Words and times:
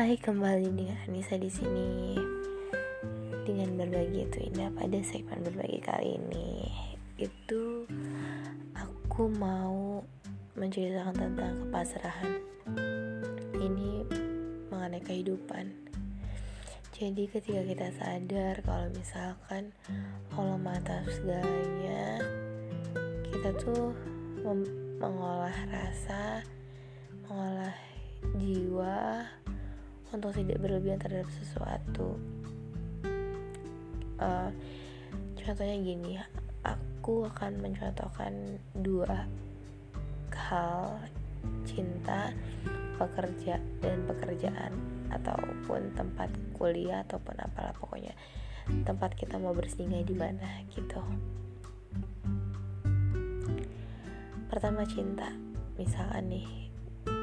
Hai, 0.00 0.16
kembali 0.16 0.80
dengan 0.80 0.96
Anissa 1.04 1.36
di 1.36 1.52
sini. 1.52 2.16
Dengan 3.44 3.76
berbagi 3.76 4.24
itu 4.24 4.48
indah 4.48 4.72
pada 4.72 4.96
segmen 5.04 5.44
berbagi 5.44 5.76
kali 5.84 6.16
ini. 6.16 6.72
Itu 7.20 7.84
aku 8.72 9.28
mau 9.28 10.00
menceritakan 10.56 11.12
tentang 11.12 11.52
kepasrahan. 11.52 12.32
Ini 13.60 13.92
mengenai 14.72 15.04
kehidupan. 15.04 15.68
Jadi 16.96 17.28
ketika 17.28 17.60
kita 17.60 17.92
sadar 17.92 18.56
kalau 18.64 18.88
misalkan 18.96 19.76
Allah 20.32 20.56
maha 20.56 21.04
segalanya 21.12 22.24
kita 23.28 23.52
tuh 23.60 23.92
mengolah 24.96 25.60
rasa 25.68 26.40
mengolah 27.28 27.76
jiwa 28.40 29.28
untuk 30.10 30.34
tidak 30.34 30.58
berlebihan 30.58 30.98
terhadap 30.98 31.30
sesuatu. 31.38 32.18
Uh, 34.20 34.52
contohnya 35.40 35.76
gini 35.80 36.20
aku 36.60 37.24
akan 37.24 37.64
mencontohkan 37.64 38.60
dua 38.76 39.24
hal 40.50 40.98
cinta 41.64 42.34
pekerja 42.98 43.56
dan 43.80 44.04
pekerjaan 44.04 44.72
ataupun 45.08 45.94
tempat 45.96 46.28
kuliah 46.58 47.06
ataupun 47.06 47.38
apalah 47.40 47.72
pokoknya. 47.78 48.12
Tempat 48.84 49.16
kita 49.16 49.40
mau 49.40 49.56
bersinggah 49.56 50.04
di 50.04 50.14
mana 50.14 50.62
gitu. 50.70 51.00
Pertama 54.50 54.84
cinta. 54.84 55.32
Misalkan 55.78 56.28
nih 56.28 56.69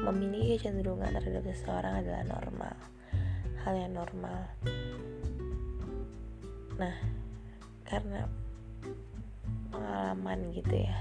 memiliki 0.06 0.60
kecenderungan 0.60 1.10
terhadap 1.14 1.42
seseorang 1.48 2.04
adalah 2.04 2.22
normal. 2.26 2.76
Hal 3.64 3.74
yang 3.74 3.94
normal. 3.96 4.40
Nah 6.78 6.94
karena 7.88 8.28
pengalaman 9.72 10.52
gitu 10.52 10.84
ya 10.84 10.96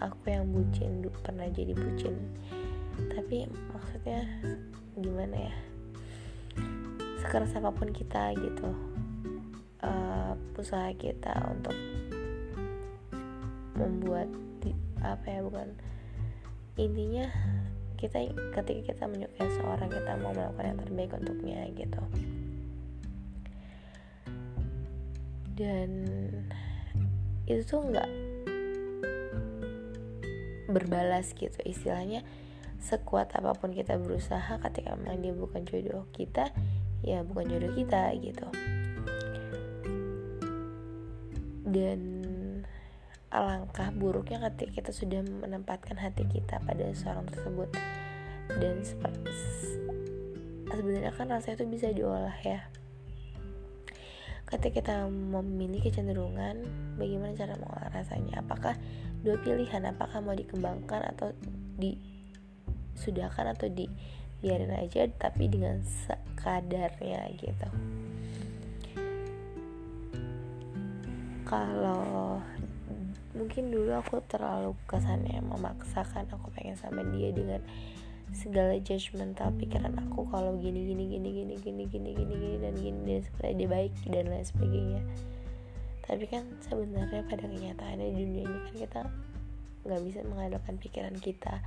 aku 0.00 0.32
yang 0.32 0.48
bucin 0.48 1.04
pernah 1.20 1.48
jadi 1.52 1.76
bucin. 1.76 2.16
Tapi 3.12 3.48
maksudnya 3.72 4.24
gimana 4.96 5.36
ya? 5.48 5.54
Sekeras 7.20 7.52
apa 7.56 7.68
pun 7.72 7.92
kita 7.92 8.32
gitu 8.36 8.72
uh, 9.84 10.32
usaha 10.56 10.92
kita 10.96 11.32
untuk 11.52 11.76
membuat 13.76 14.28
apa 15.00 15.24
ya 15.24 15.40
bukan 15.40 15.72
intinya 16.80 17.28
kita 18.00 18.32
ketika 18.56 18.80
kita 18.96 19.04
menyukai 19.04 19.48
seorang 19.60 19.92
kita 19.92 20.16
mau 20.24 20.32
melakukan 20.32 20.72
yang 20.72 20.80
terbaik 20.80 21.12
untuknya 21.12 21.60
gitu. 21.76 22.02
Dan 25.60 25.90
itu 27.44 27.62
tuh 27.68 27.84
nggak 27.84 28.08
berbalas 30.72 31.36
gitu. 31.36 31.60
Istilahnya 31.60 32.24
sekuat 32.80 33.36
apa 33.36 33.52
pun 33.52 33.76
kita 33.76 34.00
berusaha 34.00 34.56
ketika 34.56 34.96
memang 34.96 35.20
dia 35.20 35.36
bukan 35.36 35.68
jodoh 35.68 36.08
kita 36.16 36.48
ya 37.04 37.20
bukan 37.20 37.52
jodoh 37.52 37.72
kita 37.76 38.16
gitu. 38.16 38.48
Dan 41.68 42.19
alangkah 43.30 43.94
buruknya 43.94 44.42
ketika 44.50 44.82
kita 44.82 44.90
sudah 44.90 45.22
menempatkan 45.22 45.94
hati 45.94 46.26
kita 46.26 46.58
pada 46.66 46.90
seorang 46.90 47.30
tersebut. 47.30 47.70
Dan 48.50 48.82
sebenarnya 50.74 51.14
kan 51.14 51.30
rasa 51.30 51.54
itu 51.54 51.62
bisa 51.70 51.94
diolah 51.94 52.34
ya. 52.42 52.66
Ketika 54.50 54.82
kita 54.82 54.96
memiliki 55.06 55.94
kecenderungan 55.94 56.66
bagaimana 56.98 57.38
cara 57.38 57.54
mengolah 57.54 57.86
rasanya? 57.94 58.42
Apakah 58.42 58.74
dua 59.22 59.38
pilihan? 59.46 59.86
Apakah 59.86 60.18
mau 60.18 60.34
dikembangkan 60.34 61.06
atau 61.14 61.30
disudahkan 61.78 63.54
atau 63.54 63.70
dibiarin 63.70 64.74
aja 64.74 65.06
tapi 65.22 65.46
dengan 65.46 65.78
sekadarnya 65.86 67.30
gitu? 67.38 67.70
Kalau 71.46 72.42
mungkin 73.30 73.70
dulu 73.70 73.94
aku 73.94 74.18
terlalu 74.26 74.74
kesannya 74.90 75.38
memaksakan 75.38 76.26
aku 76.34 76.50
pengen 76.50 76.74
sama 76.74 77.06
dia 77.14 77.30
dengan 77.30 77.62
segala 78.30 78.78
judgmental 78.78 79.50
pikiran 79.58 79.90
aku 80.06 80.26
kalau 80.30 80.54
gini 80.58 80.86
gini 80.86 81.04
gini 81.10 81.28
gini 81.34 81.54
gini 81.58 81.84
gini 81.86 82.10
gini 82.14 82.34
gini 82.34 82.56
dan 82.62 82.74
gini 82.78 83.00
dan 83.06 83.20
supaya 83.26 83.52
dia 83.54 83.68
baik 83.70 83.92
dan 84.06 84.24
lain 84.30 84.46
sebagainya. 84.46 85.02
Tapi 86.06 86.24
kan 86.26 86.42
sebenarnya 86.62 87.22
pada 87.26 87.46
kenyataannya 87.46 88.08
dunia 88.14 88.42
ini 88.46 88.58
kan 88.66 88.74
kita 88.74 89.00
nggak 89.86 90.00
bisa 90.06 90.20
mengandalkan 90.26 90.74
pikiran 90.78 91.16
kita 91.18 91.62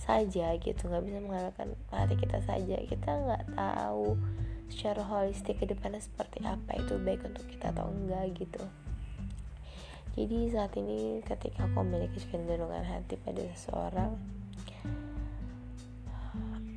saja 0.00 0.56
gitu 0.58 0.82
nggak 0.90 1.04
bisa 1.06 1.18
mengandalkan 1.20 1.68
hati 1.92 2.16
kita 2.16 2.38
saja. 2.44 2.76
Kita 2.88 3.08
nggak 3.08 3.44
tahu 3.56 4.16
secara 4.72 5.04
holistik 5.04 5.60
ke 5.60 5.68
depannya 5.68 6.00
seperti 6.00 6.40
apa 6.44 6.80
itu 6.80 6.96
baik 7.00 7.24
untuk 7.24 7.44
kita 7.48 7.72
atau 7.76 7.92
enggak 7.92 8.32
gitu 8.36 8.64
jadi 10.12 10.38
saat 10.52 10.72
ini 10.76 11.24
ketika 11.24 11.64
aku 11.64 11.80
memiliki 11.84 12.20
kecenderungan 12.20 12.84
hati 12.84 13.16
pada 13.16 13.40
seseorang 13.56 14.12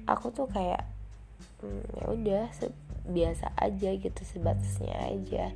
aku 0.06 0.30
tuh 0.32 0.48
kayak 0.50 0.86
hmm, 1.62 1.82
ya 1.98 2.06
udah 2.14 2.46
biasa 3.06 3.54
aja 3.58 3.90
gitu 3.98 4.22
sebatasnya 4.26 4.94
aja. 5.14 5.54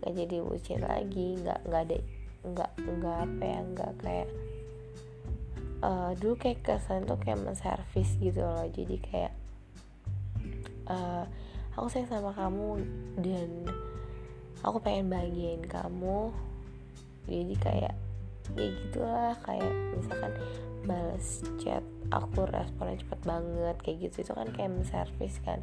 Nggak 0.00 0.12
jadi 0.16 0.36
bucin 0.40 0.80
lagi 0.84 1.36
nggak 1.40 1.60
nggak 1.68 1.82
ada 1.88 1.98
nggak 2.40 2.70
nggak 2.80 3.16
apa 3.20 3.42
ya 3.44 3.60
nggak 3.60 3.92
kayak 4.00 4.28
uh, 5.84 6.10
dulu 6.16 6.34
kayak 6.40 6.64
kesan 6.64 7.04
tuh 7.04 7.20
kayak 7.20 7.40
menservis 7.40 8.10
gitu 8.20 8.40
loh. 8.40 8.64
Jadi 8.72 8.96
kayak 9.00 9.32
uh, 10.88 11.24
aku 11.76 11.86
sayang 11.92 12.08
sama 12.08 12.32
kamu 12.32 12.84
dan 13.20 13.48
aku 14.64 14.80
pengen 14.80 15.12
bahagiain 15.12 15.64
kamu 15.64 16.32
jadi 17.28 17.54
kayak 17.60 17.94
ya 18.58 18.66
gitulah 18.82 19.34
kayak 19.46 19.72
misalkan 19.94 20.32
balas 20.82 21.44
chat 21.62 21.84
aku 22.10 22.48
responnya 22.48 22.98
cepet 22.98 23.20
banget 23.22 23.76
kayak 23.84 23.98
gitu. 24.08 24.16
Itu 24.26 24.32
kan 24.34 24.48
kayak 24.50 24.70
menservis 24.74 25.36
kan. 25.44 25.60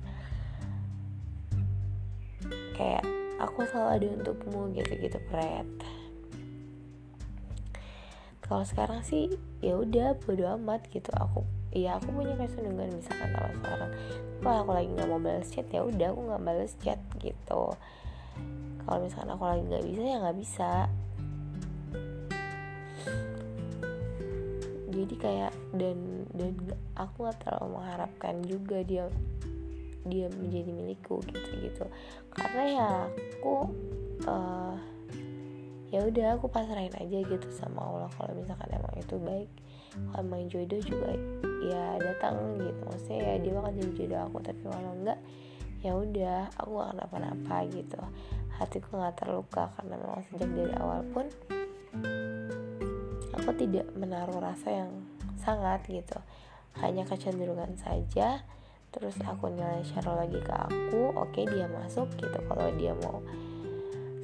Kayak 2.78 3.04
aku 3.42 3.66
selalu 3.68 3.90
ada 3.92 4.06
untukmu 4.22 4.72
gitu-gitu 4.78 5.20
pret. 5.28 5.68
Kalau 8.48 8.64
sekarang 8.64 9.04
sih 9.04 9.36
ya 9.60 9.76
udah 9.76 10.16
bodo 10.24 10.48
amat 10.56 10.88
gitu. 10.88 11.12
Aku 11.12 11.44
ya 11.76 12.00
aku 12.00 12.16
punya 12.16 12.34
kecenderungan 12.40 12.96
misalkan 12.96 13.30
sama 13.36 13.52
seorang 13.60 13.92
kalau 14.40 14.58
aku 14.64 14.72
lagi 14.72 14.90
nggak 14.96 15.10
mau 15.12 15.20
balas 15.20 15.52
chat 15.52 15.68
ya 15.68 15.84
udah 15.84 16.08
aku 16.16 16.22
nggak 16.32 16.44
balas 16.48 16.74
chat 16.80 17.00
gitu. 17.20 17.64
Kalau 18.88 19.00
misalkan 19.04 19.36
aku 19.36 19.44
lagi 19.44 19.64
nggak 19.68 19.84
bisa 19.84 20.00
ya 20.00 20.16
nggak 20.24 20.38
bisa 20.40 20.72
jadi 25.08 25.16
kayak 25.24 25.54
dan 25.80 26.28
dan 26.36 26.52
aku 27.00 27.32
gak 27.32 27.40
terlalu 27.40 27.80
mengharapkan 27.80 28.36
juga 28.44 28.84
dia 28.84 29.08
dia 30.04 30.28
menjadi 30.36 30.72
milikku 30.76 31.24
gitu 31.32 31.52
gitu. 31.64 31.86
Karena 32.36 32.64
ya 32.68 32.90
aku 33.08 33.72
uh, 34.28 34.76
ya 35.88 36.04
udah 36.04 36.36
aku 36.36 36.52
pasrahin 36.52 36.92
aja 37.00 37.24
gitu 37.24 37.48
sama 37.56 37.80
Allah 37.88 38.12
kalau 38.20 38.36
misalkan 38.36 38.68
emang 38.76 38.96
itu 39.00 39.16
baik. 39.16 39.52
Kalau 39.96 40.20
emang 40.28 40.52
jodoh 40.52 40.82
juga 40.84 41.16
ya 41.64 41.96
datang 42.04 42.60
gitu. 42.60 42.82
Maksudnya 42.84 43.20
ya 43.24 43.34
dia 43.40 43.52
bakal 43.56 43.72
jadi 43.80 43.94
jodoh 43.96 44.20
aku 44.28 44.38
tapi 44.44 44.62
kalau 44.68 44.92
enggak 44.92 45.20
ya 45.80 45.92
udah 45.96 46.38
aku 46.60 46.70
gak 46.84 46.90
kenapa-napa 46.92 47.58
gitu. 47.72 48.00
Hatiku 48.60 49.00
nggak 49.00 49.16
terluka 49.24 49.72
karena 49.80 49.96
memang 49.96 50.20
sejak 50.28 50.50
dari 50.52 50.74
awal 50.76 51.06
pun 51.16 51.32
aku 53.48 53.64
tidak 53.64 53.88
menaruh 53.96 54.44
rasa 54.44 54.84
yang 54.84 54.92
sangat 55.40 55.80
gitu. 55.88 56.20
Hanya 56.84 57.08
kecenderungan 57.08 57.80
saja. 57.80 58.44
Terus 58.92 59.16
aku 59.24 59.48
nilai 59.48 59.88
lagi 60.04 60.40
ke 60.44 60.52
aku 60.52 61.16
oke 61.16 61.32
okay, 61.32 61.48
dia 61.48 61.72
masuk 61.72 62.12
gitu. 62.20 62.36
Kalau 62.44 62.68
dia 62.76 62.92
mau 63.08 63.24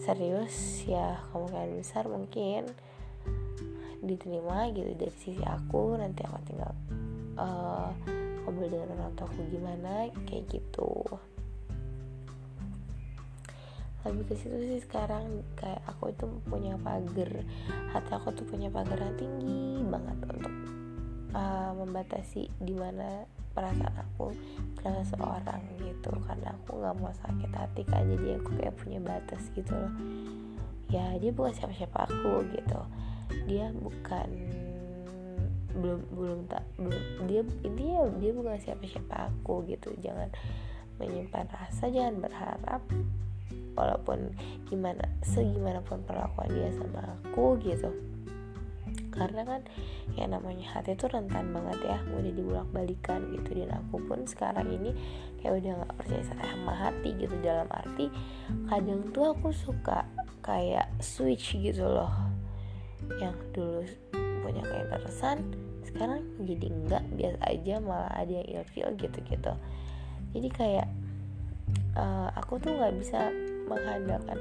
serius 0.04 0.84
ya 0.84 1.24
kemungkinan 1.32 1.80
besar 1.80 2.12
mungkin 2.12 2.68
diterima 4.04 4.68
gitu 4.76 4.92
dari 4.92 5.16
sisi 5.16 5.40
aku. 5.40 5.96
Nanti 5.96 6.28
aku 6.28 6.38
tinggal 6.44 6.76
uh, 7.40 7.96
ngobrol 8.44 8.68
dengan 8.68 9.08
orang 9.08 9.16
tua 9.16 9.32
aku 9.32 9.40
gimana 9.48 10.12
kayak 10.28 10.52
gitu 10.52 11.00
lebih 14.04 14.26
ke 14.28 14.36
situ 14.36 14.58
sih 14.68 14.82
sekarang 14.84 15.44
kayak 15.56 15.80
aku 15.88 16.12
itu 16.12 16.28
punya 16.48 16.76
pagar. 16.84 17.32
Hati 17.96 18.12
aku 18.12 18.36
tuh 18.36 18.46
punya 18.48 18.68
pagar 18.68 19.00
yang 19.00 19.16
tinggi 19.16 19.80
banget 19.88 20.18
untuk 20.28 20.56
uh, 21.32 21.72
membatasi 21.72 22.52
di 22.60 22.76
mana 22.76 23.24
perasaan 23.56 23.96
aku 23.96 24.36
ke 24.76 24.90
seseorang 25.08 25.62
gitu. 25.80 26.12
Karena 26.28 26.52
aku 26.52 26.84
nggak 26.84 26.96
mau 27.00 27.14
sakit 27.16 27.52
hati 27.56 27.82
kan 27.88 28.04
jadi 28.12 28.44
aku 28.44 28.50
kayak 28.60 28.76
punya 28.76 29.00
batas 29.00 29.44
gitu 29.56 29.72
loh. 29.72 29.94
Ya 30.92 31.16
dia 31.18 31.32
bukan 31.32 31.56
siapa-siapa 31.56 32.12
aku 32.12 32.44
gitu. 32.52 32.80
Dia 33.48 33.72
bukan 33.72 34.28
belum 35.74 36.06
belum 36.14 36.40
tak 36.54 36.62
belum 36.78 37.26
dia 37.26 37.42
intinya 37.66 38.06
dia 38.22 38.32
bukan 38.36 38.60
siapa-siapa 38.60 39.32
aku 39.32 39.64
gitu. 39.72 39.96
Jangan 40.04 40.28
menyimpan 41.00 41.48
rasa 41.50 41.88
jangan 41.88 42.20
berharap 42.20 42.84
walaupun 43.74 44.34
gimana 44.70 45.06
segimana 45.22 45.82
pun 45.86 46.02
perlakuan 46.06 46.50
dia 46.50 46.70
sama 46.74 47.18
aku 47.22 47.60
gitu. 47.62 47.90
Karena 49.14 49.46
kan 49.46 49.62
ya 50.18 50.26
namanya 50.26 50.66
hati 50.74 50.98
itu 50.98 51.06
rentan 51.06 51.54
banget 51.54 51.80
ya 51.86 51.98
mudah 52.10 52.34
dibulak 52.34 52.68
balikan 52.74 53.30
gitu. 53.34 53.66
Dan 53.66 53.74
aku 53.74 54.02
pun 54.06 54.26
sekarang 54.26 54.70
ini 54.70 54.94
kayak 55.42 55.62
udah 55.62 55.72
nggak 55.82 55.96
percaya 55.98 56.24
sama 56.26 56.74
hati 56.74 57.10
gitu. 57.18 57.34
Dalam 57.42 57.70
arti 57.70 58.10
kadang 58.70 59.10
tuh 59.14 59.34
aku 59.38 59.54
suka 59.54 60.06
kayak 60.42 60.90
switch 61.02 61.58
gitu 61.58 61.86
loh. 61.86 62.14
Yang 63.22 63.38
dulu 63.54 63.82
punya 64.44 64.64
kayak 64.66 64.88
keresan 64.92 65.40
sekarang 65.94 66.26
jadi 66.42 66.68
enggak 66.74 67.04
biasa 67.16 67.40
aja 67.48 67.74
malah 67.80 68.12
ada 68.18 68.34
yang 68.34 68.48
ilfil 68.60 68.90
gitu 68.98 69.20
gitu 69.30 69.54
jadi 70.34 70.50
kayak 70.50 70.88
uh, 71.94 72.34
aku 72.34 72.58
tuh 72.58 72.74
nggak 72.74 72.98
bisa 72.98 73.30
mengandalkan 73.68 74.40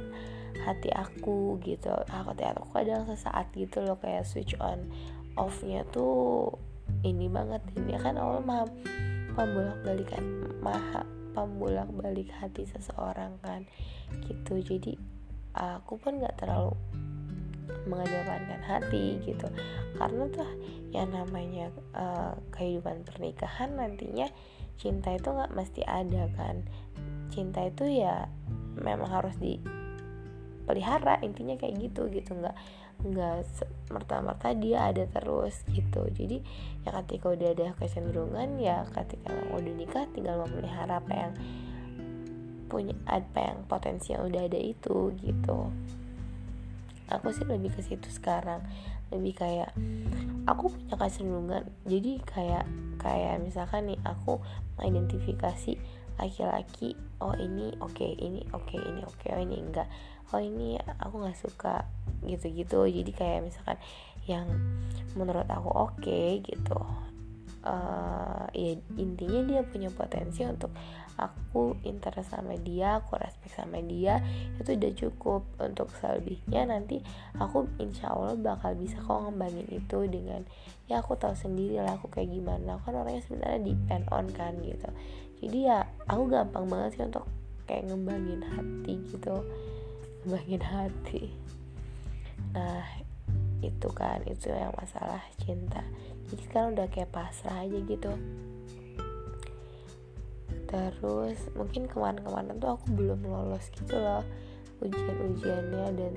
hati 0.63 0.91
aku 0.95 1.59
gitu. 1.65 1.91
Hati 2.07 2.45
aku 2.47 2.67
kadang 2.71 3.09
sesaat 3.09 3.51
gitu 3.57 3.83
loh 3.83 3.99
kayak 3.99 4.27
switch 4.29 4.55
on 4.63 4.91
offnya 5.35 5.83
tuh 5.91 6.55
ini 7.03 7.27
banget. 7.27 7.63
Ini 7.75 7.99
kan 7.99 8.21
Allah 8.21 8.43
maha 8.45 8.67
pembolak 9.33 9.79
balikan 9.83 10.25
maha 10.61 11.03
pembolak 11.33 11.89
balik 11.97 12.29
hati 12.37 12.69
seseorang 12.69 13.41
kan 13.41 13.65
gitu. 14.29 14.61
Jadi 14.61 14.95
aku 15.57 15.97
pun 15.97 16.21
nggak 16.21 16.37
terlalu 16.39 16.77
mengedepankan 17.89 18.63
hati 18.63 19.19
gitu. 19.25 19.49
Karena 19.97 20.29
tuh 20.31 20.51
yang 20.93 21.11
namanya 21.11 21.73
uh, 21.97 22.37
kehidupan 22.53 23.03
pernikahan 23.09 23.75
nantinya 23.75 24.29
cinta 24.77 25.15
itu 25.15 25.29
nggak 25.33 25.55
mesti 25.57 25.83
ada 25.87 26.29
kan 26.37 26.67
cinta 27.33 27.65
itu 27.65 27.89
ya 27.89 28.29
memang 28.77 29.09
harus 29.09 29.35
dipelihara 29.41 31.19
intinya 31.25 31.57
kayak 31.57 31.81
gitu 31.81 32.13
gitu. 32.13 32.37
Nggak 32.37 32.57
nggak 33.03 33.67
merta-merta 33.91 34.55
dia 34.55 34.93
ada 34.93 35.05
terus 35.11 35.67
gitu. 35.75 36.07
Jadi 36.13 36.39
ya 36.87 36.95
ketika 37.03 37.35
udah 37.35 37.49
ada 37.51 37.67
kecenderungan 37.81 38.61
ya 38.63 38.87
ketika 38.95 39.33
udah 39.51 39.73
nikah 39.75 40.07
tinggal 40.15 40.45
memelihara 40.47 41.03
apa 41.03 41.13
yang 41.13 41.33
punya 42.71 42.97
apa 43.05 43.53
yang 43.53 43.59
potensi 43.69 44.15
yang 44.15 44.25
udah 44.29 44.47
ada 44.47 44.61
itu 44.61 45.13
gitu. 45.21 45.69
Aku 47.11 47.29
sih 47.35 47.45
lebih 47.45 47.75
ke 47.75 47.83
situ 47.85 48.09
sekarang. 48.09 48.65
Lebih 49.13 49.35
kayak 49.37 49.71
aku 50.47 50.73
punya 50.73 50.95
kecenderungan. 50.97 51.69
Jadi 51.85 52.23
kayak 52.25 52.65
kayak 53.03 53.43
misalkan 53.43 53.93
nih 53.93 54.01
aku 54.07 54.39
mengidentifikasi 54.79 55.77
laki-laki 56.19 56.97
oh 57.21 57.35
ini 57.37 57.73
oke 57.81 57.95
okay, 57.97 58.13
ini 58.19 58.45
oke 58.53 58.69
okay, 58.69 58.81
ini 58.81 59.01
oke 59.05 59.17
okay, 59.21 59.31
oh 59.37 59.41
ini 59.41 59.57
enggak 59.61 59.89
oh 60.33 60.41
ini 60.41 60.81
aku 60.81 61.21
nggak 61.21 61.39
suka 61.39 61.85
gitu-gitu. 62.25 62.89
Jadi 62.89 63.13
kayak 63.13 63.45
misalkan 63.45 63.77
yang 64.25 64.47
menurut 65.19 65.45
aku 65.51 65.69
oke 65.69 65.99
okay, 65.99 66.41
gitu 66.41 66.79
uh, 67.67 68.47
ya 68.55 68.73
intinya 68.99 69.41
dia 69.47 69.61
punya 69.67 69.91
potensi 69.91 70.43
untuk 70.47 70.71
aku 71.29 71.79
interest 71.87 72.35
sama 72.35 72.59
dia 72.59 72.99
aku 72.99 73.15
respect 73.21 73.55
sama 73.55 73.79
dia 73.85 74.19
itu 74.59 74.75
udah 74.75 74.93
cukup. 74.97 75.43
Untuk 75.63 75.93
selebihnya 76.01 76.67
nanti 76.67 76.99
aku 77.39 77.69
insya 77.79 78.11
Allah 78.11 78.35
bakal 78.39 78.75
bisa 78.75 78.99
kok 78.99 79.29
ngembangin 79.29 79.69
itu 79.71 79.99
dengan 80.11 80.43
ya 80.91 80.99
aku 81.05 81.15
tahu 81.15 81.35
sendiri 81.37 81.79
lah 81.83 81.95
aku 81.97 82.11
kayak 82.11 82.33
gimana. 82.33 82.81
Kan 82.83 82.99
orangnya 82.99 83.23
sebenarnya 83.27 83.61
depend 83.63 84.05
on 84.11 84.27
kan 84.35 84.53
gitu. 84.65 84.89
Jadi 85.43 85.59
ya 85.67 85.87
aku 86.07 86.23
gampang 86.31 86.67
banget 86.71 86.91
sih 86.99 87.05
untuk 87.07 87.27
kayak 87.67 87.91
ngembangin 87.91 88.43
hati 88.43 88.95
gitu. 89.11 89.37
Ngembangin 90.25 90.63
hati. 90.63 91.23
Nah 92.55 92.85
itu 93.63 93.89
kan 93.95 94.19
itu 94.27 94.51
yang 94.51 94.75
masalah 94.75 95.23
cinta. 95.39 95.83
Jadi 96.31 96.43
sekarang 96.49 96.75
udah 96.75 96.87
kayak 96.91 97.13
pasrah 97.15 97.63
aja 97.63 97.79
gitu 97.85 98.13
terus 100.73 101.37
mungkin 101.53 101.85
kemarin-kemarin 101.85 102.57
tuh 102.57 102.81
aku 102.81 102.87
belum 102.97 103.21
lolos 103.29 103.69
gitu 103.77 103.93
loh 103.93 104.25
ujian-ujiannya 104.81 105.87
dan 105.95 106.15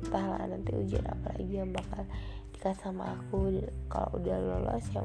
entahlah 0.00 0.40
nanti 0.48 0.72
ujian 0.72 1.04
apa 1.04 1.36
lagi 1.36 1.54
yang 1.60 1.70
bakal 1.70 2.02
dikasih 2.56 2.80
sama 2.80 3.14
aku 3.14 3.60
kalau 3.92 4.08
udah 4.16 4.36
lolos 4.40 4.86
ya. 4.96 5.04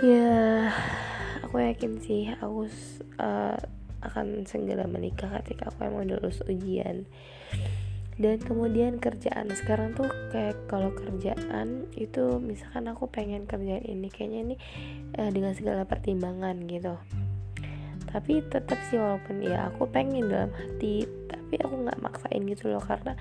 Ya 0.00 0.72
aku 1.44 1.60
yakin 1.60 2.00
sih 2.00 2.32
aku 2.40 2.68
uh, 3.20 3.56
akan 4.04 4.44
segera 4.48 4.84
menikah 4.88 5.28
ketika 5.40 5.68
aku 5.68 5.88
emang 5.88 6.08
lulus 6.08 6.40
ujian 6.44 7.04
dan 8.16 8.40
kemudian 8.40 8.96
kerjaan. 8.96 9.52
Sekarang 9.52 9.92
tuh 9.92 10.08
kayak 10.32 10.56
kalau 10.68 10.92
kerjaan 10.96 11.88
itu 11.92 12.40
misalkan 12.40 12.88
aku 12.88 13.08
pengen 13.12 13.44
kerjaan 13.44 13.84
ini 13.84 14.08
kayaknya 14.08 14.40
ini 14.52 14.56
uh, 15.20 15.28
dengan 15.28 15.52
segala 15.52 15.84
pertimbangan 15.84 16.64
gitu. 16.64 16.96
Tapi 18.08 18.40
tetap 18.48 18.80
sih 18.88 18.96
walaupun 18.96 19.44
ya 19.44 19.68
aku 19.68 19.84
pengen 19.92 20.32
dalam 20.32 20.48
hati 20.56 21.04
tapi 21.28 21.60
aku 21.60 21.74
nggak 21.84 22.00
maksain 22.00 22.42
gitu 22.48 22.72
loh 22.72 22.80
karena 22.80 23.12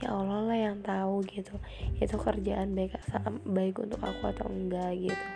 ya 0.00 0.16
Allah 0.16 0.40
lah 0.48 0.58
yang 0.58 0.80
tahu 0.80 1.20
gitu. 1.28 1.60
Itu 2.00 2.16
kerjaan 2.16 2.72
baik 2.72 2.96
baik 3.44 3.76
untuk 3.84 4.00
aku 4.00 4.32
atau 4.32 4.48
enggak 4.48 4.96
gitu. 4.96 5.26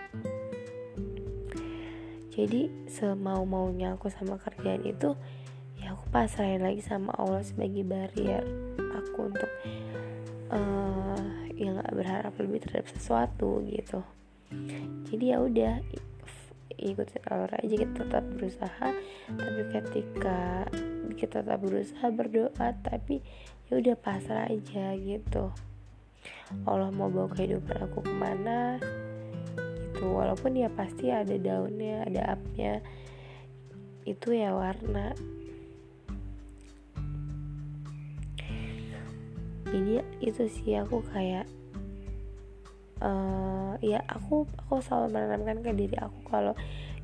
Jadi 2.33 2.89
semau 2.89 3.45
maunya 3.45 3.93
aku 3.93 4.09
sama 4.09 4.41
kerjaan 4.41 4.89
itu 4.89 5.13
ya 5.77 5.93
aku 5.93 6.09
pasrahin 6.09 6.65
lagi 6.65 6.81
sama 6.81 7.13
Allah 7.13 7.45
sebagai 7.45 7.85
barrier 7.85 8.62
aku 8.93 9.33
untuk 9.33 9.51
uh, 10.53 11.25
ya 11.57 11.69
nggak 11.73 11.95
berharap 11.95 12.35
lebih 12.41 12.65
terhadap 12.65 12.89
sesuatu 12.93 13.65
gitu. 13.67 14.05
Jadi 15.09 15.25
ya 15.33 15.41
udah 15.41 15.81
ikutin 16.77 17.23
alur 17.29 17.53
aja 17.57 17.75
kita 17.75 17.93
tetap 18.05 18.25
berusaha. 18.37 18.89
Tapi 19.33 19.63
ketika 19.73 20.67
kita 21.17 21.45
tetap 21.45 21.61
berusaha 21.63 22.07
berdoa 22.13 22.69
tapi 22.83 23.25
ya 23.71 23.81
udah 23.81 23.97
pasrah 23.97 24.49
aja 24.49 24.97
gitu. 24.97 25.53
Allah 26.69 26.93
mau 26.93 27.09
bawa 27.09 27.33
kehidupan 27.33 27.89
aku 27.89 28.05
ke 28.05 28.15
mana 28.15 28.77
gitu. 29.81 30.05
Walaupun 30.13 30.59
ya 30.59 30.69
pasti 30.73 31.09
ada 31.09 31.35
daunnya 31.39 32.05
ada 32.05 32.37
upnya 32.37 32.83
itu 34.03 34.35
ya 34.35 34.51
warna 34.51 35.15
jadi 39.73 40.05
itu 40.21 40.45
sih 40.53 40.77
aku 40.77 41.01
kayak 41.17 41.49
uh, 43.01 43.75
ya 43.81 44.05
aku 44.05 44.45
aku 44.69 44.85
selalu 44.85 45.17
menanamkan 45.17 45.65
ke 45.65 45.73
diri 45.73 45.97
aku 45.97 46.21
kalau 46.29 46.53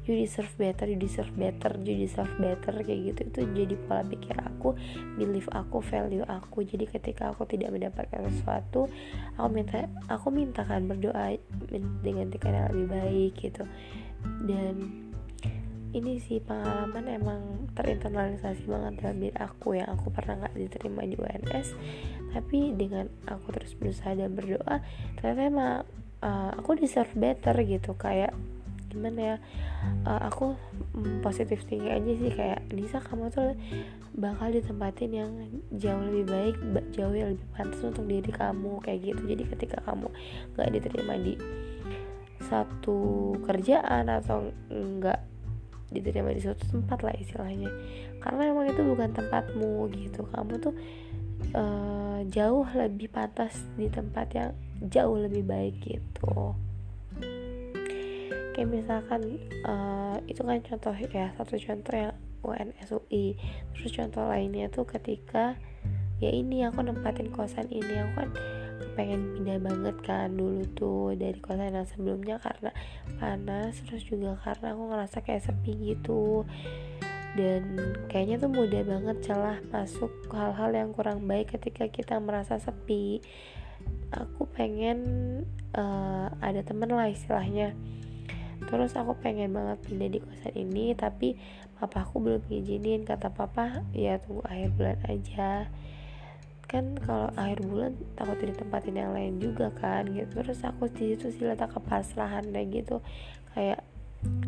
you 0.05 0.17
deserve 0.17 0.49
better 0.57 0.89
you 0.89 0.97
deserve 0.97 1.29
better 1.37 1.73
you 1.81 1.97
deserve 1.97 2.33
better 2.37 2.73
kayak 2.85 3.13
gitu. 3.13 3.21
Itu 3.29 3.41
jadi 3.57 3.75
pola 3.89 4.05
pikir 4.05 4.37
aku 4.37 4.77
belief 5.17 5.49
aku 5.53 5.81
value 5.81 6.25
aku. 6.25 6.65
Jadi 6.65 6.85
ketika 6.89 7.33
aku 7.33 7.45
tidak 7.49 7.73
mendapatkan 7.73 8.25
sesuatu 8.29 8.89
aku 9.37 9.49
minta 9.49 9.89
aku 10.09 10.29
mintakan 10.29 10.89
berdoa 10.89 11.37
dengan 12.05 12.29
tekan 12.29 12.53
yang 12.53 12.69
lebih 12.73 12.89
baik 12.89 13.33
gitu. 13.37 13.65
Dan 14.45 15.08
ini 15.95 16.21
sih 16.21 16.39
pengalaman 16.45 17.05
emang 17.09 17.43
terinternalisasi 17.73 18.69
banget 18.69 18.93
dalam 19.01 19.17
diri 19.23 19.37
aku 19.41 19.79
yang 19.79 19.89
aku 19.93 20.13
pernah 20.13 20.45
nggak 20.45 20.57
diterima 20.57 21.07
di 21.09 21.17
UNS 21.17 21.69
tapi 22.33 22.77
dengan 22.77 23.09
aku 23.25 23.57
terus 23.57 23.73
berusaha 23.73 24.13
dan 24.13 24.37
berdoa 24.37 24.85
ternyata 25.17 25.41
emang 25.49 25.75
uh, 26.23 26.51
aku 26.55 26.79
deserve 26.79 27.11
better 27.15 27.55
gitu. 27.63 27.95
Kayak 27.95 28.35
gimana 28.89 29.21
ya 29.21 29.37
uh, 30.09 30.33
aku 30.33 30.57
positif 31.21 31.61
tinggi 31.69 31.93
aja 31.93 32.09
sih 32.09 32.33
kayak 32.33 32.73
Nisa 32.73 33.05
kamu 33.05 33.29
tuh 33.29 33.53
bakal 34.17 34.49
ditempatin 34.49 35.13
yang 35.13 35.31
jauh 35.77 36.01
lebih 36.09 36.25
baik 36.25 36.57
jauh 36.97 37.13
yang 37.13 37.37
lebih 37.37 37.47
pantas 37.53 37.85
untuk 37.85 38.09
diri 38.09 38.33
kamu 38.33 38.81
kayak 38.81 39.13
gitu. 39.13 39.23
Jadi 39.29 39.43
ketika 39.57 39.79
kamu 39.85 40.09
nggak 40.57 40.69
diterima 40.73 41.15
di 41.21 41.35
satu 42.49 43.35
kerjaan 43.45 44.09
atau 44.09 44.49
nggak 44.73 45.21
diterima 45.89 46.37
di 46.37 46.41
suatu 46.45 46.65
tempat 46.69 47.01
lah 47.05 47.15
istilahnya. 47.17 47.71
Karena 48.21 48.53
emang 48.53 48.69
itu 48.69 48.83
bukan 48.85 49.11
tempatmu 49.13 49.89
gitu. 49.97 50.29
Kamu 50.29 50.53
tuh 50.61 50.75
uh, 51.57 52.21
jauh 52.29 52.67
lebih 52.77 53.09
pantas 53.09 53.65
di 53.79 53.89
tempat 53.89 54.27
yang 54.37 54.51
jauh 54.89 55.17
lebih 55.17 55.45
baik 55.45 55.75
gitu. 55.81 56.55
Kayak 58.53 58.69
misalkan 58.75 59.39
uh, 59.65 60.19
itu 60.27 60.43
kan 60.43 60.59
contoh 60.61 60.95
ya 61.15 61.31
satu 61.39 61.55
contoh 61.57 61.95
yang 61.95 62.15
UNSUI 62.43 63.39
terus 63.75 63.93
contoh 63.95 64.27
lainnya 64.27 64.71
tuh 64.71 64.87
ketika 64.87 65.59
ya 66.19 66.31
ini 66.31 66.67
aku 66.67 66.83
nempatin 66.83 67.31
kosan 67.31 67.71
ini. 67.71 68.03
Aku 68.03 68.13
kan 68.19 68.31
pengen 68.99 69.39
pindah 69.39 69.63
banget 69.63 69.97
kan 70.03 70.35
dulu 70.35 70.67
tuh 70.75 71.15
dari 71.15 71.39
kosan 71.39 71.71
yang 71.71 71.87
sebelumnya 71.87 72.43
karena 72.43 72.75
panas 73.23 73.79
terus 73.87 74.03
juga 74.03 74.35
karena 74.43 74.75
aku 74.75 74.83
ngerasa 74.91 75.23
kayak 75.23 75.47
sepi 75.47 75.95
gitu. 75.95 76.43
Dan 77.39 77.95
kayaknya 78.11 78.43
tuh 78.43 78.51
mudah 78.51 78.83
banget 78.83 79.17
celah 79.23 79.63
masuk 79.71 80.11
hal-hal 80.35 80.75
yang 80.75 80.91
kurang 80.91 81.31
baik 81.31 81.55
ketika 81.55 81.87
kita 81.87 82.19
merasa 82.19 82.59
sepi. 82.59 83.23
Aku 84.11 84.51
pengen 84.51 84.99
uh, 85.79 86.35
ada 86.43 86.67
temen 86.67 86.91
lah 86.91 87.07
istilahnya. 87.07 87.79
Terus 88.67 88.99
aku 88.99 89.15
pengen 89.23 89.55
banget 89.55 89.79
pindah 89.87 90.11
di 90.11 90.19
kosan 90.19 90.59
ini 90.59 90.99
tapi 90.99 91.39
papa 91.79 92.03
aku 92.03 92.19
belum 92.19 92.43
ngizinin. 92.51 93.07
Kata 93.07 93.31
papa 93.31 93.87
ya 93.95 94.19
tunggu 94.19 94.43
akhir 94.43 94.75
bulan 94.75 94.99
aja 95.07 95.71
kan 96.69 97.01
kalau 97.01 97.33
akhir 97.33 97.65
bulan 97.65 97.97
takut 98.13 98.37
di 98.45 98.53
tempatin 98.53 99.01
yang 99.01 99.17
lain 99.17 99.41
juga 99.41 99.73
kan 99.73 100.05
gitu. 100.13 100.45
Terus 100.45 100.61
aku 100.69 100.93
di 100.93 101.17
situ 101.17 101.33
sih 101.33 101.49
letak 101.49 101.73
kepasrahan 101.73 102.45
kayak 102.53 102.85
gitu. 102.85 103.01
Kayak 103.57 103.81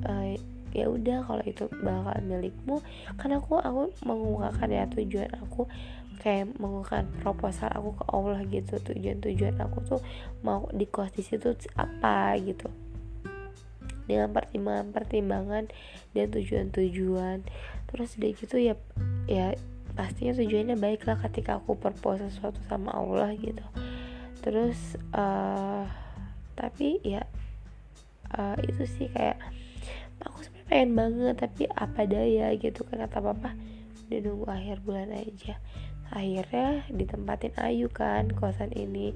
uh, 0.04 0.36
ya 0.76 0.86
udah 0.86 1.24
kalau 1.24 1.42
itu 1.48 1.64
bakal 1.80 2.20
milikmu. 2.20 2.84
Kan 3.16 3.32
aku 3.32 3.56
aku 3.56 3.96
mengungkapkan 4.04 4.68
ya 4.68 4.84
tujuan 4.92 5.32
aku 5.40 5.64
kayak 6.20 6.52
mengungkapkan 6.60 7.08
proposal 7.24 7.72
aku 7.72 7.96
ke 7.96 8.04
Allah 8.12 8.40
gitu. 8.44 8.76
Tujuan-tujuan 8.76 9.56
aku 9.56 9.78
tuh 9.88 10.00
mau 10.44 10.68
di 10.76 10.84
kos 10.84 11.16
di 11.16 11.24
situ 11.24 11.56
apa 11.80 12.36
gitu. 12.36 12.68
Dengan 14.04 14.28
pertimbangan-pertimbangan 14.36 15.72
dan 16.12 16.26
tujuan-tujuan. 16.28 17.48
Terus 17.88 18.20
udah 18.20 18.30
gitu 18.36 18.56
ya 18.60 18.76
ya 19.24 19.56
pastinya 20.00 20.32
tujuannya 20.32 20.80
baik 20.80 21.04
lah 21.04 21.20
ketika 21.28 21.60
aku 21.60 21.76
propose 21.76 22.24
sesuatu 22.32 22.56
sama 22.64 22.88
Allah 22.96 23.36
gitu. 23.36 23.60
Terus 24.40 24.96
uh, 25.12 25.84
tapi 26.56 27.04
ya 27.04 27.28
uh, 28.32 28.56
itu 28.64 28.88
sih 28.88 29.12
kayak 29.12 29.36
aku 30.24 30.48
sebenarnya 30.48 30.68
pengen 30.72 30.90
banget 30.96 31.36
tapi 31.36 31.62
apa 31.68 32.00
daya 32.08 32.48
gitu 32.56 32.80
kan 32.88 33.04
kata 33.04 33.20
papa 33.20 33.52
udah 34.08 34.18
nunggu 34.24 34.46
akhir 34.48 34.76
bulan 34.88 35.12
aja. 35.12 35.60
Akhirnya 36.10 36.88
ditempatin 36.88 37.52
Ayu 37.60 37.92
kan 37.92 38.32
kosan 38.32 38.72
ini. 38.72 39.12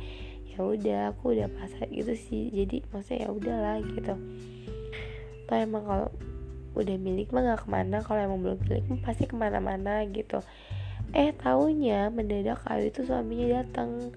Ya 0.53 0.63
udah 0.63 1.01
aku 1.17 1.33
udah 1.33 1.49
pasang 1.49 1.91
gitu 1.91 2.13
sih. 2.13 2.53
Jadi 2.53 2.85
maksudnya 2.93 3.27
ya 3.27 3.29
udahlah 3.33 3.81
gitu. 3.83 4.15
Toh 5.49 5.57
emang 5.57 5.83
kalau 5.89 6.09
udah 6.77 6.97
milik 7.01 7.35
mah 7.35 7.43
gak 7.43 7.67
ke 7.67 7.69
mana. 7.73 8.05
Kalau 8.05 8.21
emang 8.21 8.39
belum 8.45 8.59
milik 8.69 8.85
pasti 9.03 9.27
ke 9.27 9.35
mana-mana 9.35 10.05
gitu 10.13 10.45
eh 11.13 11.35
taunya 11.37 12.09
mendadak 12.09 12.65
Ayu 12.65 12.89
itu 12.89 13.05
suaminya 13.05 13.61
datang 13.61 14.15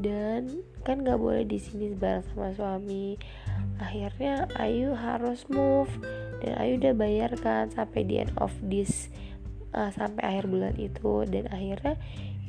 dan 0.00 0.64
kan 0.82 1.04
gak 1.04 1.20
boleh 1.20 1.46
di 1.46 1.60
sini 1.60 1.92
bareng 1.94 2.26
sama 2.32 2.50
suami. 2.56 3.14
Akhirnya 3.78 4.50
Ayu 4.58 4.96
harus 4.96 5.46
move. 5.46 5.90
Dan 6.42 6.58
Ayu 6.58 6.80
udah 6.80 6.94
bayar 6.96 7.30
kan 7.38 7.70
sampai 7.70 8.02
di 8.02 8.18
end 8.18 8.34
of 8.40 8.50
this 8.66 9.12
uh, 9.76 9.94
sampai 9.94 10.22
akhir 10.24 10.50
bulan 10.50 10.74
itu. 10.80 11.22
Dan 11.28 11.46
akhirnya 11.52 11.94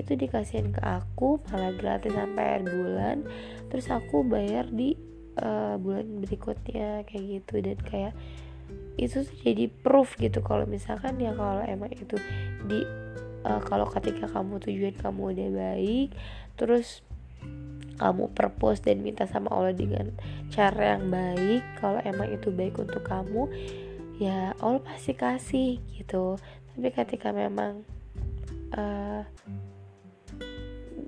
itu 0.01 0.17
dikasihin 0.17 0.73
ke 0.73 0.81
aku 0.81 1.37
malah 1.53 1.75
gratis 1.77 2.15
sampai 2.15 2.43
akhir 2.57 2.63
bulan. 2.73 3.17
Terus 3.69 3.85
aku 3.93 4.25
bayar 4.25 4.65
di 4.73 4.97
uh, 5.37 5.77
bulan 5.77 6.25
berikutnya 6.25 7.05
kayak 7.05 7.23
gitu. 7.41 7.55
Dan 7.61 7.77
kayak 7.85 8.13
itu 8.93 9.25
jadi 9.41 9.69
proof 9.69 10.17
gitu 10.21 10.45
kalau 10.45 10.69
misalkan 10.69 11.17
ya 11.17 11.33
kalau 11.33 11.65
emang 11.65 11.89
itu 11.93 12.17
di 12.69 12.85
uh, 13.45 13.62
kalau 13.63 13.88
ketika 13.91 14.27
kamu 14.27 14.59
tujuan 14.63 14.95
kamu 14.97 15.21
udah 15.35 15.50
baik 15.51 16.09
terus 16.55 17.03
kamu 18.01 18.33
purpose 18.33 18.81
dan 18.81 19.05
minta 19.05 19.29
sama 19.29 19.53
Allah 19.53 19.75
dengan 19.75 20.12
cara 20.50 20.97
yang 20.97 21.13
baik 21.13 21.62
kalau 21.77 22.01
emang 22.01 22.29
itu 22.33 22.50
baik 22.50 22.75
untuk 22.81 23.05
kamu 23.05 23.45
ya 24.17 24.53
Allah 24.62 24.81
pasti 24.81 25.13
kasih 25.13 25.81
gitu. 25.97 26.38
Tapi 26.73 26.89
ketika 26.89 27.29
memang 27.29 27.85
uh, 28.73 29.21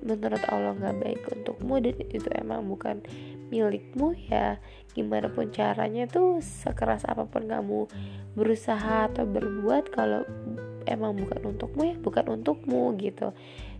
menurut 0.05 0.43
Allah 0.53 0.77
nggak 0.77 0.97
baik 1.01 1.21
untukmu 1.33 1.81
dan 1.81 1.97
itu 1.97 2.29
emang 2.37 2.69
bukan 2.69 3.01
milikmu 3.49 4.13
ya 4.29 4.61
gimana 4.93 5.29
pun 5.29 5.49
caranya 5.49 6.05
tuh 6.05 6.41
sekeras 6.41 7.05
apa 7.09 7.25
pun 7.25 7.49
kamu 7.49 7.89
berusaha 8.37 9.09
atau 9.09 9.25
berbuat 9.25 9.89
kalau 9.89 10.21
emang 10.85 11.17
bukan 11.17 11.55
untukmu 11.55 11.81
ya 11.83 11.95
bukan 11.99 12.25
untukmu 12.39 12.95
gitu. 12.97 13.33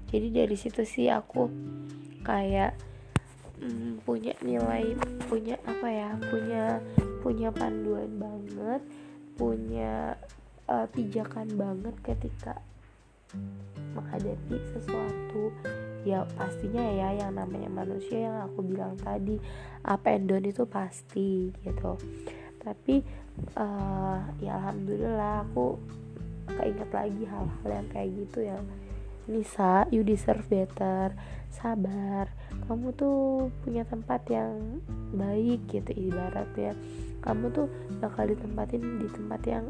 Jadi 0.10 0.28
dari 0.32 0.56
situ 0.56 0.86
sih 0.86 1.10
aku 1.10 1.50
kayak 2.26 2.78
mm, 3.62 4.06
punya 4.06 4.34
nilai 4.42 4.94
punya 5.30 5.58
apa 5.66 5.88
ya 5.90 6.10
punya 6.30 6.64
punya 7.26 7.50
panduan 7.50 8.10
banget 8.22 8.82
punya 9.36 10.16
uh, 10.70 10.88
pijakan 10.90 11.50
banget 11.60 11.96
ketika 12.06 12.62
menghadapi 13.96 14.58
sesuatu. 14.76 15.52
Ya 16.06 16.22
pastinya 16.38 16.86
ya 16.86 17.26
yang 17.26 17.34
namanya 17.34 17.68
manusia 17.68 18.30
yang 18.30 18.38
aku 18.46 18.62
bilang 18.62 18.94
tadi 19.02 19.42
up 19.82 20.06
and 20.06 20.30
down 20.30 20.46
itu 20.46 20.64
pasti 20.70 21.50
gitu. 21.66 21.98
Tapi 22.62 23.02
uh, 23.58 24.22
ya 24.38 24.62
alhamdulillah 24.62 25.50
aku 25.50 25.82
keinget 26.50 26.90
lagi 26.94 27.24
hal-hal 27.26 27.70
yang 27.70 27.88
kayak 27.90 28.10
gitu 28.14 28.40
yang 28.46 28.64
Nisa 29.26 29.90
you 29.90 30.06
deserve 30.06 30.46
better 30.46 31.18
sabar. 31.50 32.30
Kamu 32.70 32.94
tuh 32.94 33.50
punya 33.64 33.88
tempat 33.88 34.22
yang 34.30 34.84
baik 35.16 35.66
gitu 35.72 35.92
ibaratnya. 35.96 36.78
Kamu 37.24 37.50
tuh 37.50 37.68
bakal 38.04 38.30
ditempatin 38.30 39.02
di 39.02 39.08
tempat 39.10 39.42
yang 39.48 39.66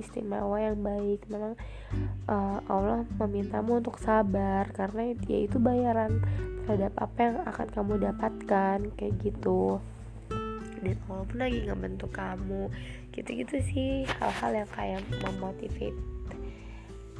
istimewa 0.00 0.56
yang 0.56 0.80
baik. 0.80 1.26
Memang 1.28 1.58
uh, 2.30 2.58
Allah 2.70 3.04
memintamu 3.20 3.82
untuk 3.82 4.00
sabar 4.00 4.70
karena 4.72 5.12
ya 5.26 5.38
itu 5.44 5.60
bayaran 5.60 6.22
terhadap 6.64 6.96
apa 6.96 7.18
yang 7.20 7.36
akan 7.44 7.68
kamu 7.68 7.92
dapatkan 8.08 8.78
kayak 8.96 9.14
gitu. 9.20 9.82
Dan 10.80 11.00
Allah 11.08 11.24
pun 11.28 11.38
lagi 11.40 11.58
ngebentuk 11.64 12.12
kamu 12.12 12.68
gitu-gitu 13.14 13.56
sih 13.62 13.90
hal-hal 14.18 14.64
yang 14.64 14.70
kayak 14.74 15.00
memotivate 15.22 15.96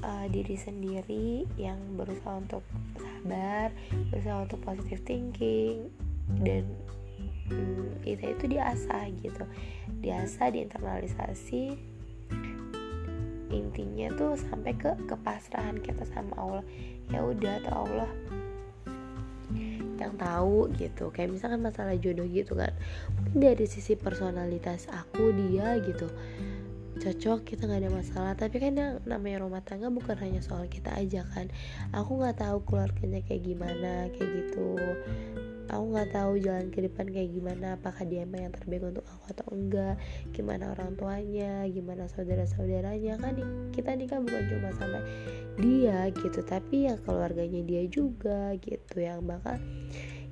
uh, 0.03 0.27
diri 0.29 0.59
sendiri 0.59 1.47
yang 1.57 1.79
berusaha 1.95 2.37
untuk 2.43 2.63
sabar 2.99 3.71
berusaha 4.13 4.45
untuk 4.45 4.61
positive 4.67 5.01
thinking 5.07 5.89
dan 6.45 6.67
hmm, 7.49 8.05
itu 8.05 8.35
itu 8.35 8.45
diasah 8.59 9.09
gitu. 9.23 9.45
Diasah 10.05 10.53
diinternalisasi 10.53 11.95
intinya 13.55 14.11
tuh 14.19 14.35
sampai 14.35 14.75
ke 14.75 14.91
kepasrahan 15.07 15.79
kita 15.79 16.03
sama 16.11 16.35
Allah. 16.37 16.65
Ya 17.09 17.23
udah 17.23 17.63
tuh 17.63 17.75
Allah 17.75 18.11
yang 20.05 20.15
tahu 20.21 20.69
gitu. 20.77 21.09
Kayak 21.11 21.37
misalkan 21.37 21.61
masalah 21.65 21.97
jodoh 21.97 22.29
gitu 22.29 22.55
kan. 22.55 22.73
Mungkin 23.17 23.39
dari 23.41 23.67
sisi 23.67 23.97
personalitas 23.97 24.87
aku 24.93 25.33
dia 25.33 25.81
gitu. 25.81 26.07
Cocok 27.01 27.43
kita 27.49 27.67
nggak 27.67 27.81
ada 27.89 27.93
masalah. 27.93 28.33
Tapi 28.37 28.57
kan 28.61 28.73
yang 28.77 28.93
namanya 29.09 29.43
rumah 29.43 29.63
tangga 29.65 29.89
bukan 29.89 30.15
hanya 30.21 30.45
soal 30.45 30.69
kita 30.69 30.93
aja 30.95 31.25
kan. 31.33 31.49
Aku 31.97 32.21
nggak 32.21 32.45
tahu 32.45 32.63
keluarganya 32.69 33.25
kayak 33.25 33.43
gimana 33.49 34.13
kayak 34.15 34.29
gitu 34.29 34.77
aku 35.69 35.85
nggak 35.97 36.11
tahu 36.13 36.33
jalan 36.41 36.69
ke 36.69 36.85
depan 36.85 37.07
kayak 37.09 37.31
gimana 37.33 37.67
apakah 37.81 38.05
dia 38.05 38.25
emang 38.25 38.49
yang 38.49 38.55
terbaik 38.55 38.85
untuk 38.85 39.05
aku 39.09 39.25
atau 39.33 39.47
enggak 39.53 39.97
gimana 40.37 40.73
orang 40.77 40.93
tuanya 40.97 41.65
gimana 41.71 42.05
saudara 42.11 42.45
saudaranya 42.45 43.17
kan 43.17 43.35
kita 43.73 43.97
nikah 43.97 44.21
bukan 44.21 44.45
cuma 44.51 44.71
sama 44.77 45.01
dia 45.57 46.11
gitu 46.13 46.41
tapi 46.45 46.91
ya 46.91 47.01
keluarganya 47.01 47.63
dia 47.65 47.83
juga 47.89 48.53
gitu 48.61 49.01
yang 49.01 49.25
bakal 49.25 49.57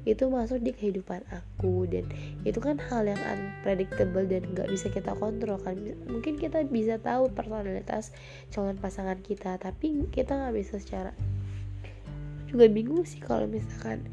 itu 0.03 0.27
masuk 0.27 0.59
di 0.67 0.75
kehidupan 0.75 1.23
aku. 1.31 1.87
Dan 1.87 2.11
itu 2.43 2.59
kan 2.59 2.75
hal 2.91 3.07
yang 3.07 3.23
unpredictable 3.23 4.27
dan 4.27 4.43
nggak 4.51 4.67
bisa 4.67 4.91
kita 4.91 5.15
kontrol 5.15 5.63
kan. 5.63 5.79
Mungkin 6.11 6.43
kita 6.43 6.67
bisa 6.67 6.99
tahu 6.99 7.31
personalitas 7.31 8.11
calon 8.51 8.75
pasangan 8.83 9.23
kita 9.23 9.63
tapi 9.63 10.11
kita 10.11 10.35
nggak 10.35 10.55
bisa 10.59 10.83
secara 10.83 11.15
juga 12.53 12.69
bingung 12.69 13.09
sih 13.09 13.17
kalau 13.17 13.49
misalkan 13.49 14.05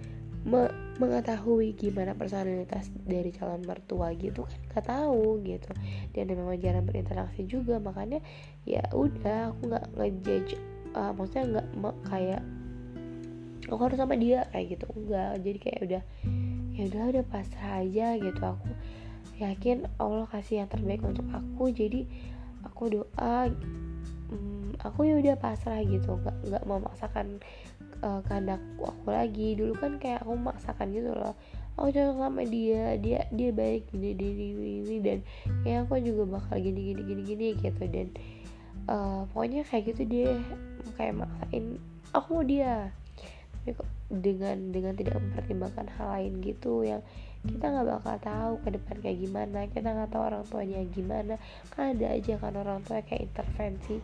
me 0.48 0.72
mengetahui 1.00 1.79
gimana 1.79 2.12
personalitas 2.12 2.91
dari 3.08 3.31
calon 3.31 3.63
mertua 3.63 4.12
gitu 4.19 4.43
kan 4.43 4.60
nggak 4.72 4.86
tahu 4.88 5.39
gitu. 5.48 5.72
Dan 6.12 6.31
memang 6.31 6.60
jarang 6.60 6.84
berinteraksi 6.84 7.48
juga 7.48 7.79
makanya 7.79 8.19
ya 8.67 8.84
udah 8.91 9.55
aku 9.55 9.72
nggak 9.72 9.86
ngejudge 9.96 10.60
uh, 10.96 11.12
maksudnya 11.15 11.63
nggak 11.63 11.96
kayak 12.12 12.41
aku 13.72 13.81
harus 13.84 14.00
sama 14.00 14.15
dia 14.19 14.48
kayak 14.51 14.75
gitu. 14.75 14.86
Enggak 14.96 15.31
jadi 15.43 15.58
kayak 15.60 15.79
udah 15.88 16.03
ya 16.75 16.81
udah 16.91 17.03
udah 17.15 17.24
pasrah 17.27 17.74
aja 17.84 18.08
gitu. 18.19 18.41
Aku 18.43 18.69
yakin 19.39 19.88
Allah 20.03 20.27
kasih 20.27 20.63
yang 20.63 20.69
terbaik 20.72 21.00
untuk 21.03 21.27
aku 21.31 21.72
jadi 21.72 22.03
aku 22.67 22.91
doa 22.91 23.48
hmm, 24.29 24.79
aku 24.86 25.09
ya 25.09 25.15
udah 25.19 25.36
pasrah 25.36 25.81
gitu 25.83 26.15
nggak 26.21 26.38
nggak 26.50 26.63
memaksakan 26.65 27.41
uh, 28.03 28.19
kehendak 28.25 28.62
aku 28.79 29.09
lagi. 29.09 29.57
Dulu 29.57 29.74
kan 29.75 29.98
kayak 30.00 30.24
aku 30.24 30.38
memaksakan 30.38 30.88
gitu 30.93 31.12
loh. 31.13 31.36
Aku 31.79 31.95
cocok 31.95 32.17
sama 32.19 32.43
dia 32.43 33.00
dia 33.00 33.24
dia 33.31 33.50
baik 33.55 33.88
gini 33.91 34.12
gini 34.15 34.45
gini 34.83 34.95
dan 35.00 35.19
kayak 35.63 35.88
aku 35.88 36.03
juga 36.03 36.24
bakal 36.27 36.59
gini 36.59 36.91
gini 36.91 37.01
gini 37.07 37.21
gini 37.24 37.48
gitu. 37.59 37.83
Dan 37.88 38.07
uh, 38.91 39.24
pokoknya 39.31 39.63
kayak 39.67 39.95
gitu 39.95 40.03
dia 40.07 40.29
kayak 41.00 41.24
maksain 41.24 41.79
aku 42.12 42.27
mau 42.39 42.45
dia. 42.45 42.91
Tapi 43.59 43.75
kok 43.75 43.89
dengan 44.09 44.57
dengan 44.74 44.93
tidak 44.98 45.21
mempertimbangkan 45.21 45.88
hal 46.00 46.07
lain 46.17 46.41
gitu 46.41 46.81
yang 46.81 47.03
kita 47.39 47.71
nggak 47.71 47.88
bakal 47.88 48.15
tahu 48.19 48.53
ke 48.67 48.69
depan 48.75 48.95
kayak 49.00 49.17
gimana 49.24 49.59
kita 49.71 49.88
nggak 49.95 50.12
tahu 50.12 50.24
orang 50.27 50.43
tuanya 50.51 50.79
gimana. 50.91 51.36
Kan 51.71 51.95
ada 51.95 52.07
aja 52.12 52.33
kan 52.36 52.53
orang 52.59 52.83
tua 52.83 53.00
kayak 53.07 53.31
intervensi 53.31 54.03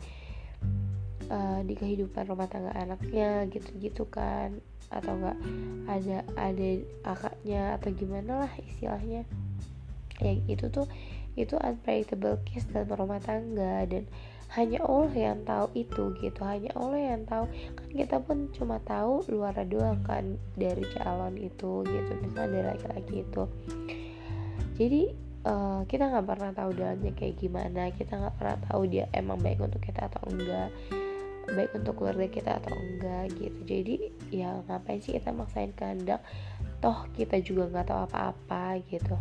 uh, 1.30 1.60
di 1.66 1.74
kehidupan 1.74 2.30
rumah 2.30 2.50
tangga 2.50 2.74
anaknya 2.76 3.48
gitu-gitu 3.50 4.06
kan. 4.10 4.62
Atau 4.94 5.18
enggak 5.18 5.38
ada 5.90 6.18
ada 6.38 6.70
akaknya 7.04 7.62
atau 7.82 7.90
gimana 7.94 8.32
lah 8.46 8.52
istilahnya. 8.62 9.26
Ya 10.22 10.32
itu 10.48 10.70
tuh 10.72 10.88
itu 11.36 11.60
unpredictable 11.60 12.40
case 12.48 12.70
dalam 12.70 12.94
rumah 12.94 13.20
tangga. 13.20 13.84
Dan 13.90 14.06
hanya 14.54 14.86
Allah 14.86 15.12
yang 15.12 15.42
tahu 15.44 15.68
itu 15.74 16.04
gitu. 16.22 16.42
Hanya 16.46 16.72
Allah 16.78 17.18
yang 17.18 17.24
tahu. 17.26 17.46
Kan 17.76 17.90
kita 17.92 18.18
pun 18.22 18.38
cuma 18.54 18.78
tahu 18.86 19.26
luar 19.28 19.58
doang 19.66 20.00
kan 20.06 20.38
dari 20.56 20.86
calon 20.96 21.36
itu 21.36 21.84
gitu. 21.84 22.12
Misalnya 22.24 22.62
dari 22.62 22.68
laki-laki 22.78 23.16
itu. 23.26 23.44
Jadi 24.76 25.25
uh, 25.46 25.82
kita 25.86 26.10
nggak 26.10 26.26
pernah 26.26 26.52
tahu 26.52 26.74
dalamnya 26.74 27.14
kayak 27.14 27.38
gimana 27.38 27.94
kita 27.94 28.18
nggak 28.18 28.36
pernah 28.36 28.58
tahu 28.68 28.82
dia 28.90 29.06
emang 29.14 29.40
baik 29.40 29.62
untuk 29.62 29.80
kita 29.80 30.10
atau 30.10 30.22
enggak 30.28 30.74
baik 31.46 31.78
untuk 31.78 32.02
keluarga 32.02 32.26
kita 32.26 32.58
atau 32.58 32.74
enggak 32.74 33.30
gitu. 33.38 33.60
Jadi 33.70 33.96
ya 34.34 34.66
ngapain 34.66 34.98
sih 34.98 35.14
kita 35.14 35.30
maksain 35.30 35.78
kehendak? 35.78 36.26
Toh 36.82 37.06
kita 37.14 37.38
juga 37.46 37.70
nggak 37.70 37.86
tahu 37.94 38.00
apa-apa 38.10 38.82
gitu. 38.90 39.14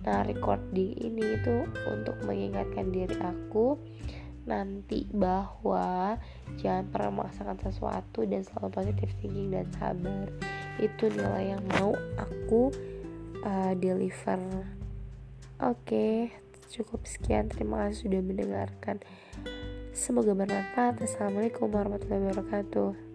Nah 0.00 0.24
recording 0.24 0.96
ini 0.96 1.36
itu 1.36 1.68
untuk 1.84 2.16
mengingatkan 2.24 2.88
diri 2.88 3.12
aku 3.20 3.76
nanti 4.48 5.04
bahwa 5.12 6.16
jangan 6.56 6.88
pernah 6.88 7.20
memaksakan 7.20 7.60
sesuatu 7.60 8.24
dan 8.24 8.40
selalu 8.48 8.68
positive 8.72 9.12
thinking 9.20 9.52
dan 9.52 9.68
sabar. 9.76 10.24
Itu 10.80 11.12
nilai 11.12 11.52
yang 11.52 11.64
mau 11.76 11.92
aku 12.16 12.72
uh, 13.44 13.76
deliver 13.76 14.40
oke 15.62 16.32
cukup 16.68 17.06
sekian 17.08 17.48
terima 17.48 17.88
kasih 17.88 18.06
sudah 18.06 18.20
mendengarkan 18.20 19.02
Semoga 19.98 20.30
bermanfaat. 20.30 21.02
Assalamualaikum 21.02 21.74
warahmatullahi 21.74 22.30
wabarakatuh. 22.30 23.07